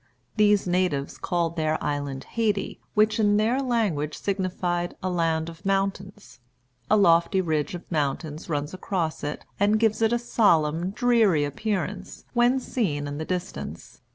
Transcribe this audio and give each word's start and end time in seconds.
These 0.35 0.65
natives 0.65 1.19
called 1.19 1.55
their 1.57 1.77
island 1.79 2.23
Hayti, 2.31 2.79
which 2.95 3.19
in 3.19 3.37
their 3.37 3.61
language 3.61 4.17
signified 4.17 4.95
a 5.03 5.11
Land 5.11 5.47
of 5.47 5.63
Mountains. 5.63 6.39
A 6.89 6.97
lofty 6.97 7.39
ridge 7.39 7.75
of 7.75 7.83
mountains 7.91 8.49
runs 8.49 8.73
across 8.73 9.23
it, 9.23 9.45
and 9.59 9.79
gives 9.79 10.01
it 10.01 10.11
a 10.11 10.17
solemn, 10.17 10.89
dreary 10.89 11.43
appearance, 11.43 12.25
when 12.33 12.59
seen 12.59 13.05
in 13.05 13.19
the 13.19 13.25
distance. 13.25 14.01